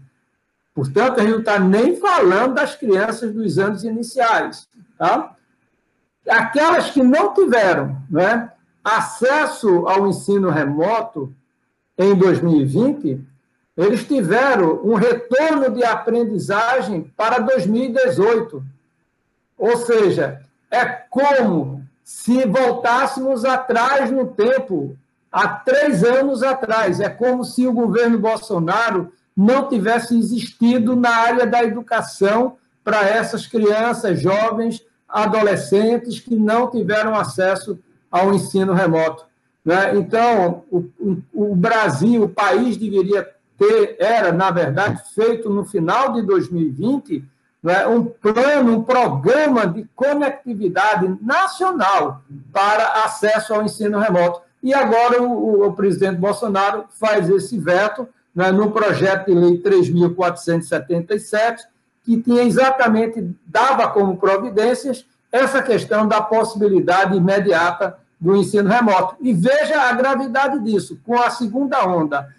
Portanto, 0.75 1.19
a 1.19 1.23
gente 1.23 1.33
não 1.33 1.39
está 1.41 1.59
nem 1.59 1.97
falando 1.97 2.55
das 2.55 2.77
crianças 2.77 3.33
dos 3.33 3.59
anos 3.59 3.83
iniciais. 3.83 4.69
Tá? 4.99 5.35
Aquelas 6.29 6.91
que 6.91 7.03
não 7.03 7.35
tiveram 7.35 7.97
né, 8.11 8.51
acesso 8.85 9.89
ao 9.89 10.07
ensino 10.07 10.51
remoto 10.51 11.35
em 11.99 12.15
2020, 12.15 13.21
eles 13.77 14.05
tiveram 14.05 14.81
um 14.85 14.95
retorno 14.95 15.71
de 15.71 15.83
aprendizagem 15.85 17.13
para 17.17 17.39
2018. 17.39 18.63
Ou 19.59 19.77
seja, 19.79 20.41
é 20.71 20.85
como 20.85 21.76
se 22.07 22.47
voltássemos 22.47 23.45
atrás 23.45 24.13
no 24.13 24.29
tempo, 24.29 24.97
há 25.31 25.49
três 25.49 26.05
anos 26.05 26.41
atrás. 26.41 27.01
É 27.01 27.09
como 27.09 27.43
se 27.43 27.67
o 27.67 27.73
governo 27.73 28.17
Bolsonaro 28.17 29.13
não 29.37 29.69
tivesse 29.69 30.17
existido 30.17 30.95
na 30.95 31.11
área 31.11 31.45
da 31.45 31.65
educação 31.65 32.59
para 32.85 33.03
essas 33.03 33.49
crianças, 33.49 34.21
jovens, 34.21 34.87
adolescentes 35.09 36.21
que 36.21 36.37
não 36.37 36.71
tiveram 36.71 37.13
acesso 37.13 37.77
ao 38.09 38.33
ensino 38.33 38.73
remoto. 38.73 39.25
Né? 39.65 39.97
Então, 39.97 40.63
o, 40.71 40.89
o, 41.35 41.57
Brasil, 41.57 42.23
o 42.23 42.29
país 42.29 42.77
deveria 42.77 43.29
ter, 43.59 43.97
era, 43.99 44.31
na 44.31 44.53
verdade, 44.53 45.03
feito 45.13 45.51
no 45.51 45.65
final 45.65 46.13
de 46.13 46.23
2020 46.23 47.25
né, 47.67 47.85
um 47.85 48.05
plano, 48.05 48.77
um 48.77 48.83
programa 48.85 49.67
de 49.67 49.85
conectividade 49.97 51.19
nacional 51.21 52.23
para 52.53 53.05
acesso 53.05 53.53
ao 53.53 53.65
ensino 53.65 53.99
remoto. 53.99 54.41
E 54.63 54.73
agora 54.73 55.21
o, 55.21 55.67
o 55.67 55.73
presidente 55.73 56.17
Bolsonaro 56.17 56.85
faz 56.91 57.29
esse 57.29 57.59
veto 57.59 58.09
né, 58.33 58.53
no 58.53 58.71
projeto 58.71 59.27
de 59.27 59.35
lei 59.35 59.61
3.477, 59.61 61.63
que 62.05 62.23
tinha 62.23 62.45
exatamente, 62.45 63.35
dava 63.45 63.89
como 63.89 64.17
providências 64.17 65.05
essa 65.33 65.61
questão 65.61 66.07
da 66.07 66.21
possibilidade 66.21 67.17
imediata 67.17 67.99
do 68.21 68.37
ensino 68.37 68.69
remoto. 68.69 69.17
E 69.21 69.33
veja 69.33 69.83
a 69.83 69.93
gravidade 69.93 70.61
disso, 70.61 71.01
com 71.05 71.21
a 71.21 71.31
segunda 71.31 71.85
onda 71.85 72.33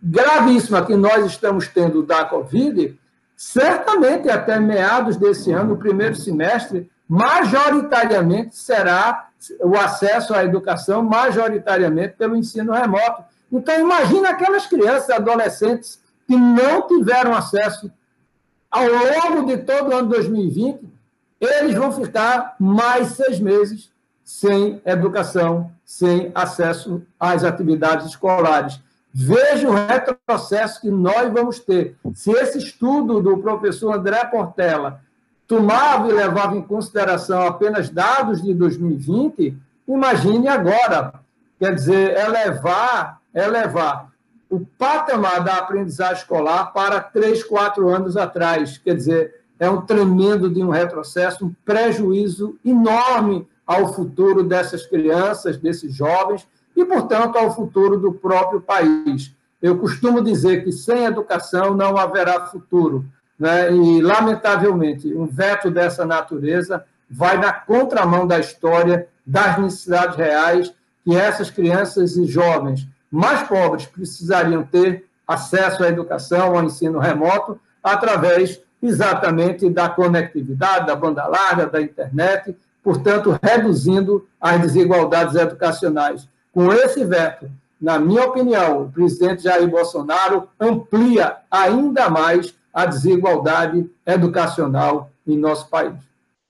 gravíssima 0.00 0.86
que 0.86 0.94
nós 0.94 1.26
estamos 1.26 1.66
tendo 1.66 2.04
da 2.04 2.24
Covid, 2.24 2.96
certamente 3.40 4.28
até 4.28 4.60
meados 4.60 5.16
desse 5.16 5.50
ano, 5.50 5.70
no 5.70 5.78
primeiro 5.78 6.14
semestre, 6.14 6.90
majoritariamente 7.08 8.54
será 8.54 9.30
o 9.60 9.78
acesso 9.78 10.34
à 10.34 10.44
educação, 10.44 11.02
majoritariamente 11.02 12.16
pelo 12.18 12.36
ensino 12.36 12.70
remoto. 12.74 13.24
Então, 13.50 13.80
imagina 13.80 14.28
aquelas 14.28 14.66
crianças 14.66 15.08
adolescentes 15.08 15.98
que 16.26 16.36
não 16.36 16.86
tiveram 16.86 17.34
acesso 17.34 17.90
ao 18.70 18.84
longo 18.84 19.46
de 19.46 19.56
todo 19.56 19.88
o 19.88 19.96
ano 19.96 20.10
2020, 20.10 20.78
eles 21.40 21.74
vão 21.74 21.90
ficar 21.90 22.56
mais 22.60 23.12
seis 23.12 23.40
meses 23.40 23.90
sem 24.22 24.82
educação, 24.84 25.72
sem 25.82 26.30
acesso 26.34 27.02
às 27.18 27.42
atividades 27.42 28.08
escolares. 28.08 28.78
Veja 29.12 29.68
o 29.68 29.74
retrocesso 29.74 30.80
que 30.80 30.90
nós 30.90 31.32
vamos 31.32 31.58
ter. 31.58 31.96
Se 32.14 32.30
esse 32.30 32.58
estudo 32.58 33.20
do 33.20 33.38
professor 33.38 33.94
André 33.94 34.24
Portela 34.26 35.00
tomava 35.48 36.08
e 36.08 36.12
levava 36.12 36.56
em 36.56 36.62
consideração 36.62 37.42
apenas 37.42 37.90
dados 37.90 38.40
de 38.40 38.54
2020, 38.54 39.56
imagine 39.88 40.46
agora. 40.46 41.14
Quer 41.58 41.74
dizer, 41.74 42.16
elevar, 42.16 43.20
elevar 43.34 44.10
o 44.48 44.60
patamar 44.60 45.44
da 45.44 45.56
aprendizagem 45.56 46.22
escolar 46.22 46.72
para 46.72 47.00
três, 47.00 47.42
quatro 47.42 47.88
anos 47.88 48.16
atrás. 48.16 48.78
Quer 48.78 48.94
dizer, 48.94 49.42
é 49.58 49.68
um 49.68 49.82
tremendo 49.82 50.48
de 50.48 50.62
um 50.62 50.70
retrocesso, 50.70 51.46
um 51.46 51.54
prejuízo 51.64 52.56
enorme 52.64 53.46
ao 53.66 53.92
futuro 53.92 54.42
dessas 54.42 54.86
crianças, 54.86 55.56
desses 55.56 55.94
jovens, 55.94 56.46
e, 56.80 56.84
portanto, 56.84 57.36
ao 57.36 57.54
futuro 57.54 57.98
do 57.98 58.12
próprio 58.12 58.60
país. 58.60 59.34
Eu 59.60 59.78
costumo 59.78 60.22
dizer 60.22 60.64
que 60.64 60.72
sem 60.72 61.04
educação 61.04 61.74
não 61.74 61.98
haverá 61.98 62.46
futuro. 62.46 63.04
Né? 63.38 63.70
E, 63.72 64.00
lamentavelmente, 64.00 65.12
um 65.12 65.26
veto 65.26 65.70
dessa 65.70 66.06
natureza 66.06 66.84
vai 67.10 67.36
na 67.36 67.52
contramão 67.52 68.26
da 68.26 68.38
história, 68.38 69.08
das 69.26 69.58
necessidades 69.58 70.16
reais 70.16 70.72
que 71.04 71.14
essas 71.14 71.50
crianças 71.50 72.16
e 72.16 72.24
jovens 72.24 72.88
mais 73.10 73.42
pobres 73.42 73.86
precisariam 73.86 74.62
ter 74.62 75.04
acesso 75.26 75.84
à 75.84 75.88
educação, 75.88 76.56
ao 76.56 76.64
ensino 76.64 76.98
remoto, 76.98 77.60
através 77.82 78.60
exatamente 78.82 79.68
da 79.68 79.88
conectividade, 79.88 80.86
da 80.86 80.96
banda 80.96 81.26
larga, 81.26 81.66
da 81.66 81.80
internet, 81.80 82.56
portanto, 82.82 83.38
reduzindo 83.42 84.26
as 84.40 84.60
desigualdades 84.60 85.34
educacionais. 85.34 86.28
Com 86.52 86.72
esse 86.72 87.04
veto, 87.04 87.50
na 87.80 87.98
minha 87.98 88.24
opinião, 88.24 88.82
o 88.82 88.92
presidente 88.92 89.44
Jair 89.44 89.68
Bolsonaro 89.68 90.48
amplia 90.60 91.38
ainda 91.50 92.10
mais 92.10 92.54
a 92.74 92.86
desigualdade 92.86 93.90
educacional 94.06 95.10
em 95.26 95.38
nosso 95.38 95.68
país. 95.70 95.94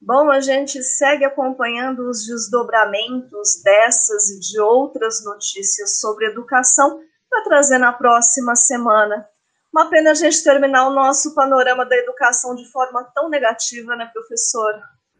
Bom, 0.00 0.30
a 0.30 0.40
gente 0.40 0.82
segue 0.82 1.24
acompanhando 1.24 2.08
os 2.08 2.26
desdobramentos 2.26 3.62
dessas 3.62 4.30
e 4.30 4.40
de 4.40 4.58
outras 4.58 5.22
notícias 5.24 6.00
sobre 6.00 6.26
educação 6.26 7.00
para 7.28 7.44
trazer 7.44 7.78
na 7.78 7.92
próxima 7.92 8.56
semana. 8.56 9.26
Uma 9.72 9.88
pena 9.88 10.10
a 10.10 10.14
gente 10.14 10.42
terminar 10.42 10.88
o 10.88 10.94
nosso 10.94 11.34
panorama 11.34 11.84
da 11.84 11.96
educação 11.96 12.56
de 12.56 12.64
forma 12.72 13.04
tão 13.14 13.28
negativa, 13.28 13.94
né, 13.94 14.10
professor? 14.12 14.74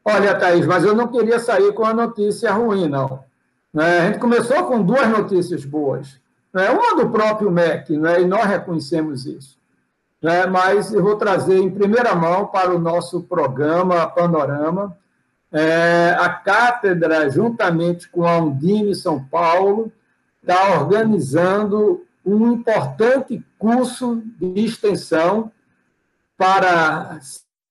Olha, 0.05 0.37
Thaís, 0.37 0.67
mas 0.67 0.83
eu 0.83 0.95
não 0.95 1.07
queria 1.07 1.39
sair 1.39 1.73
com 1.73 1.85
a 1.85 1.95
notícia 1.95 2.51
ruim, 2.51 2.89
não. 2.89 3.23
Né? 3.73 4.01
A 4.01 4.07
gente 4.07 4.19
começou 4.19 4.65
com 4.65 4.83
duas 4.83 5.09
notícias 5.09 5.65
boas. 5.65 6.21
Né? 6.53 6.71
Uma 6.71 6.97
do 6.97 7.11
próprio 7.11 7.51
MEC, 7.51 7.97
né? 7.97 8.21
e 8.21 8.27
nós 8.27 8.45
reconhecemos 8.45 9.27
isso. 9.27 9.59
Né? 10.23 10.47
Mas 10.47 10.93
eu 10.93 11.03
vou 11.03 11.17
trazer 11.17 11.59
em 11.59 11.71
primeira 11.71 12.15
mão 12.15 12.47
para 12.47 12.75
o 12.75 12.79
nosso 12.79 13.23
programa 13.23 14.07
Panorama. 14.07 14.97
É, 15.53 16.17
a 16.19 16.29
cátedra, 16.29 17.29
juntamente 17.29 18.09
com 18.09 18.27
a 18.27 18.39
Undime 18.39 18.95
São 18.95 19.25
Paulo, 19.25 19.93
está 20.41 20.79
organizando 20.79 22.05
um 22.25 22.53
importante 22.53 23.45
curso 23.59 24.23
de 24.39 24.65
extensão 24.65 25.51
para 26.37 27.19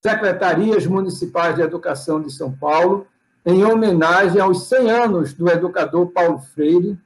secretarias 0.02 0.86
municipais 0.86 1.56
de 1.56 1.62
educação 1.62 2.22
de 2.22 2.32
São 2.32 2.52
Paulo, 2.52 3.08
em 3.50 3.66
homenagem 3.66 4.40
aos 4.40 4.68
100 4.68 4.92
anos 4.92 5.34
do 5.34 5.50
educador 5.50 6.08
Paulo 6.08 6.40
Freire, 6.54 6.98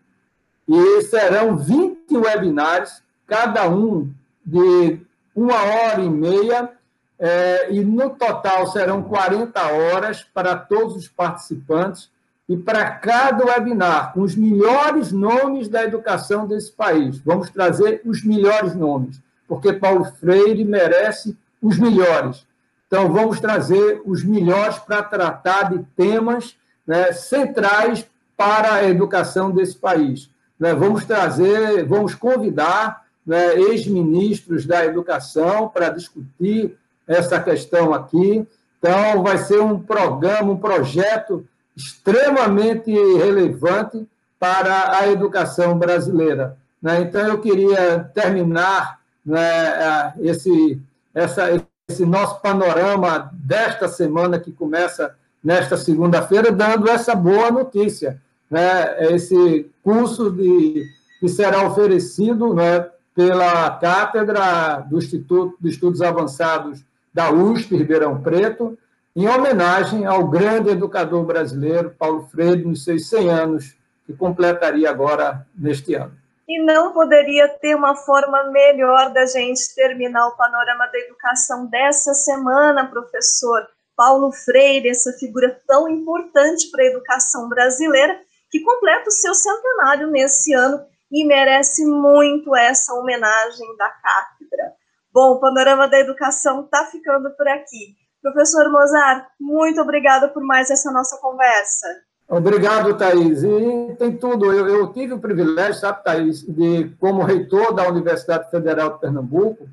e 0.68 1.02
serão 1.04 1.56
20 1.56 2.18
webinários, 2.18 3.02
cada 3.26 3.70
um 3.70 4.12
de 4.46 5.00
uma 5.34 5.56
hora 5.56 6.02
e 6.02 6.10
meia, 6.10 6.70
é, 7.18 7.74
e 7.74 7.84
no 7.84 8.10
total 8.10 8.68
serão 8.68 9.04
40 9.04 9.62
horas 9.62 10.24
para 10.34 10.56
todos 10.58 10.98
os 10.98 11.08
participantes, 11.08 12.10
e 12.48 12.58
para 12.58 12.92
cada 12.92 13.46
webinar, 13.46 14.14
com 14.14 14.22
os 14.22 14.36
melhores 14.36 15.14
nomes 15.14 15.70
da 15.70 15.84
educação 15.84 16.46
desse 16.46 16.74
país. 16.74 17.20
Vamos 17.20 17.50
trazer 17.50 18.02
os 18.04 18.22
melhores 18.22 18.76
nomes, 18.76 19.22
porque 19.48 19.72
Paulo 19.72 20.04
Freire 20.04 20.66
merece 20.66 21.38
os 21.62 21.80
melhores. 21.80 22.46
Então, 22.94 23.12
vamos 23.12 23.40
trazer 23.40 24.04
os 24.06 24.24
melhores 24.24 24.78
para 24.78 25.02
tratar 25.02 25.72
de 25.72 25.80
temas 25.96 26.56
né, 26.86 27.12
centrais 27.12 28.08
para 28.38 28.76
a 28.76 28.88
educação 28.88 29.50
desse 29.50 29.76
país. 29.76 30.30
Né, 30.60 30.76
vamos 30.76 31.04
trazer, 31.04 31.84
vamos 31.86 32.14
convidar 32.14 33.02
né, 33.26 33.56
ex-ministros 33.56 34.68
da 34.68 34.86
educação 34.86 35.68
para 35.70 35.90
discutir 35.90 36.78
essa 37.08 37.40
questão 37.40 37.96
aqui. 37.96 38.46
Então, 38.78 39.24
vai 39.24 39.40
ser 39.40 39.60
um 39.60 39.80
programa, 39.80 40.52
um 40.52 40.58
projeto 40.58 41.48
extremamente 41.76 42.92
relevante 42.92 44.08
para 44.40 45.00
a 45.00 45.10
educação 45.10 45.80
brasileira. 45.80 46.58
Né? 46.80 47.02
Então, 47.02 47.22
eu 47.22 47.42
queria 47.42 48.08
terminar 48.14 49.00
né, 49.26 50.14
esse, 50.20 50.80
essa, 51.12 51.50
esse 51.88 52.06
nosso 52.06 52.40
panorama 52.40 53.30
desta 53.34 53.88
semana, 53.88 54.40
que 54.40 54.52
começa 54.52 55.16
nesta 55.44 55.76
segunda-feira, 55.76 56.52
dando 56.52 56.90
essa 56.90 57.14
boa 57.14 57.52
notícia. 57.52 58.22
Né? 58.50 59.14
Esse 59.14 59.70
curso 59.84 60.32
de, 60.32 60.86
que 61.20 61.28
será 61.28 61.68
oferecido 61.68 62.54
né, 62.54 62.88
pela 63.14 63.70
Cátedra 63.72 64.80
do 64.90 64.98
Instituto 64.98 65.58
de 65.60 65.70
Estudos 65.70 66.02
Avançados 66.02 66.84
da 67.14 67.32
USP, 67.32 67.76
Ribeirão 67.76 68.22
Preto, 68.22 68.78
em 69.16 69.28
homenagem 69.28 70.06
ao 70.06 70.28
grande 70.28 70.70
educador 70.70 71.24
brasileiro, 71.26 71.94
Paulo 72.00 72.28
Freire, 72.32 72.66
nos 72.66 72.84
seus 72.84 73.08
100 73.10 73.30
anos, 73.30 73.76
que 74.08 74.14
completaria 74.14 74.90
agora 74.90 75.46
neste 75.56 75.94
ano. 75.94 76.23
E 76.48 76.62
não 76.62 76.92
poderia 76.92 77.48
ter 77.48 77.76
uma 77.76 77.96
forma 77.96 78.44
melhor 78.52 79.12
da 79.12 79.26
gente 79.26 79.74
terminar 79.76 80.28
o 80.28 80.36
panorama 80.36 80.88
da 80.88 81.00
educação 81.00 81.66
dessa 81.68 82.14
semana, 82.14 82.90
professor. 82.90 83.68
Paulo 83.96 84.32
Freire, 84.32 84.90
essa 84.90 85.14
figura 85.14 85.62
tão 85.68 85.88
importante 85.88 86.70
para 86.72 86.84
a 86.84 86.88
educação 86.88 87.48
brasileira, 87.48 88.20
que 88.50 88.60
completa 88.60 89.08
o 89.08 89.12
seu 89.12 89.34
centenário 89.34 90.08
nesse 90.08 90.54
ano 90.54 90.86
e 91.12 91.26
merece 91.26 91.86
muito 91.86 92.56
essa 92.56 92.94
homenagem 92.94 93.78
da 93.78 93.90
cátedra. 93.90 94.74
Bom, 95.12 95.34
o 95.34 95.40
panorama 95.40 95.88
da 95.88 96.00
educação 96.00 96.66
está 96.66 96.86
ficando 96.86 97.30
por 97.38 97.48
aqui. 97.48 97.96
Professor 98.22 98.70
Mozart, 98.70 99.28
muito 99.40 99.80
obrigada 99.80 100.28
por 100.28 100.44
mais 100.44 100.72
essa 100.72 100.92
nossa 100.92 101.18
conversa. 101.18 101.88
Obrigado, 102.28 102.96
Thaís. 102.96 103.44
E 103.44 103.96
tem 103.98 104.16
tudo. 104.16 104.52
Eu, 104.52 104.68
eu, 104.68 104.88
tive 104.88 105.14
o 105.14 105.20
privilégio, 105.20 105.76
sabe, 105.76 106.04
Thaís, 106.04 106.42
de, 106.42 106.90
como 107.00 107.24
reitor 107.24 107.74
da 107.74 107.88
Universidade 107.88 108.50
Federal 108.50 108.94
de 108.94 109.00
Pernambuco, 109.00 109.68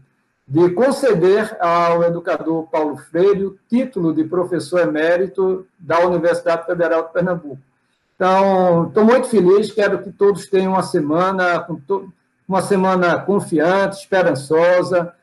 de 0.46 0.70
conceder 0.70 1.56
ao 1.60 2.02
educador 2.02 2.66
Paulo 2.70 2.96
Freire 2.96 3.46
o 3.46 3.56
título 3.68 4.12
de 4.12 4.24
professor 4.24 4.80
emérito 4.80 5.66
da 5.78 6.00
Universidade 6.00 6.66
Federal 6.66 7.04
de 7.04 7.12
Pernambuco. 7.12 7.58
Então, 8.16 8.88
estou 8.88 9.04
muito 9.04 9.28
feliz, 9.28 9.72
quero 9.72 10.02
que 10.02 10.10
todos 10.10 10.46
tenham 10.46 10.72
uma 10.72 10.82
semana, 10.82 11.66
uma 12.46 12.60
semana 12.60 13.18
confiante, 13.18 14.00
esperançosa, 14.00 15.14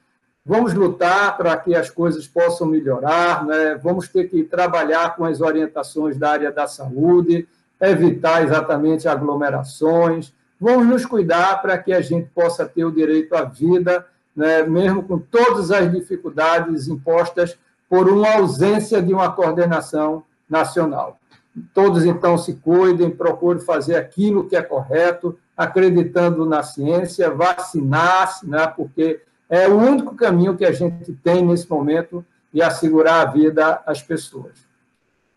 Vamos 0.48 0.74
lutar 0.74 1.36
para 1.36 1.58
que 1.58 1.76
as 1.76 1.90
coisas 1.90 2.26
possam 2.26 2.68
melhorar, 2.68 3.46
né? 3.46 3.78
vamos 3.84 4.08
ter 4.08 4.30
que 4.30 4.44
trabalhar 4.44 5.14
com 5.18 5.26
as 5.26 5.42
orientações 5.42 6.18
da 6.18 6.32
área 6.32 6.50
da 6.54 6.66
saúde, 6.66 7.46
evitar 7.82 8.46
exatamente 8.46 9.10
aglomerações, 9.10 10.34
vamos 10.58 10.88
nos 10.88 11.06
cuidar 11.06 11.62
para 11.62 11.78
que 11.78 11.92
a 11.92 12.00
gente 12.00 12.30
possa 12.34 12.66
ter 12.66 12.86
o 12.86 12.94
direito 12.94 13.36
à 13.36 13.44
vida, 13.44 14.06
né? 14.34 14.64
mesmo 14.64 15.04
com 15.04 15.20
todas 15.20 15.70
as 15.70 15.92
dificuldades 15.92 16.88
impostas 16.88 17.58
por 17.90 18.08
uma 18.08 18.36
ausência 18.36 19.02
de 19.02 19.14
uma 19.14 19.30
coordenação 19.30 20.24
nacional. 20.50 21.20
Todos, 21.74 22.06
então, 22.06 22.38
se 22.38 22.54
cuidem, 22.54 23.10
procurem 23.10 23.62
fazer 23.62 23.98
aquilo 23.98 24.48
que 24.48 24.56
é 24.56 24.62
correto, 24.62 25.38
acreditando 25.58 26.46
na 26.46 26.64
ciência, 26.64 27.30
vacinar-se, 27.32 28.48
né? 28.48 28.66
porque 28.68 29.27
é 29.50 29.68
o 29.68 29.78
único 29.78 30.16
caminho 30.16 30.58
que 30.58 30.66
a 30.66 30.72
gente 30.72 31.14
tem 31.24 31.46
nesse 31.46 31.70
momento 31.70 32.26
de 32.54 32.62
assegurar 32.62 33.28
a 33.28 33.32
vida 33.32 33.82
às 33.86 34.02
pessoas. 34.02 34.54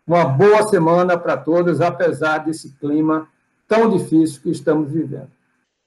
Uma 0.05 0.25
boa 0.25 0.67
semana 0.67 1.17
para 1.17 1.37
todos, 1.37 1.79
apesar 1.79 2.39
desse 2.39 2.71
clima 2.77 3.29
tão 3.67 3.89
difícil 3.89 4.41
que 4.41 4.49
estamos 4.49 4.91
vivendo. 4.91 5.31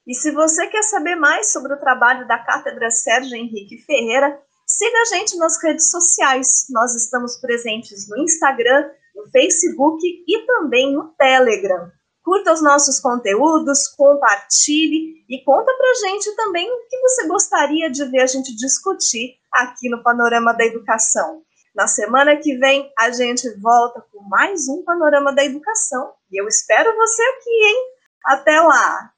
E 0.07 0.15
se 0.15 0.31
você 0.31 0.67
quer 0.67 0.83
saber 0.83 1.17
mais 1.17 1.53
sobre 1.53 1.73
o 1.75 1.79
trabalho 1.79 2.27
da 2.27 2.39
Cátedra 2.39 2.91
Sérgio 2.91 3.37
Henrique 3.37 3.79
Ferreira, 3.79 4.39
siga 4.67 4.97
a 4.97 5.17
gente 5.17 5.37
nas 5.37 5.63
redes 5.63 5.91
sociais. 5.91 6.67
Nós 6.71 6.95
estamos 6.95 7.37
presentes 7.37 8.09
no 8.09 8.19
Instagram, 8.19 8.89
no 9.15 9.31
Facebook 9.31 10.03
e 10.27 10.47
também 10.47 10.93
no 10.93 11.09
Telegram. 11.19 11.91
Curta 12.25 12.55
os 12.55 12.63
nossos 12.63 12.99
conteúdos, 13.01 13.87
compartilhe 13.87 15.23
e 15.29 15.45
conta 15.45 15.71
pra 15.77 16.09
gente 16.09 16.35
também 16.35 16.67
o 16.73 16.89
que 16.89 16.99
você 17.01 17.29
gostaria 17.29 17.91
de 17.91 18.03
ver 18.07 18.23
a 18.23 18.27
gente 18.27 18.57
discutir 18.57 19.35
aqui 19.53 19.91
no 19.91 20.03
Panorama 20.03 20.55
da 20.55 20.65
Educação. 20.65 21.43
Na 21.77 21.87
semana 21.87 22.35
que 22.37 22.57
vem 22.57 22.91
a 22.99 23.11
gente 23.11 23.47
volta 23.61 24.03
com 24.11 24.23
mais 24.23 24.67
um 24.69 24.83
Panorama 24.83 25.35
da 25.35 25.45
Educação 25.45 26.15
e 26.33 26.41
eu 26.41 26.49
espero 26.49 26.97
você 26.97 27.23
aqui, 27.23 27.51
hein? 27.51 27.85
Até 28.25 28.59
lá! 28.59 29.11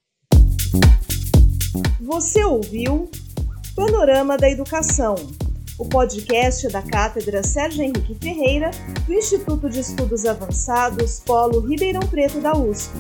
Você 2.01 2.43
ouviu 2.43 3.09
Panorama 3.77 4.37
da 4.37 4.51
Educação 4.51 5.15
o 5.79 5.85
podcast 5.85 6.69
da 6.69 6.83
Cátedra 6.83 7.43
Sérgio 7.43 7.83
Henrique 7.83 8.17
Ferreira, 8.21 8.71
do 9.07 9.13
Instituto 9.13 9.69
de 9.69 9.81
Estudos 9.81 10.25
Avançados 10.25 11.21
Polo 11.21 11.61
Ribeirão 11.61 12.01
Preto 12.01 12.41
da 12.41 12.57
USP. 12.57 12.93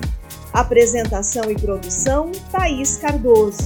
Apresentação 0.52 1.50
e 1.50 1.54
produção: 1.54 2.30
Thaís 2.50 2.96
Cardoso. 2.96 3.62